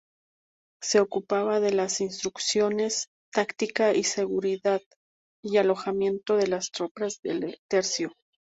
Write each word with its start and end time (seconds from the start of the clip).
Se 0.81 0.99
ocupaba 0.99 1.59
de 1.59 1.73
la 1.73 1.83
instrucción 1.83 2.77
táctica, 3.31 3.93
seguridad 4.01 4.81
y 5.43 5.57
alojamiento 5.57 6.37
de 6.37 6.47
las 6.47 6.71
tropas 6.71 7.19
del 7.21 7.59
tercio. 7.69 8.11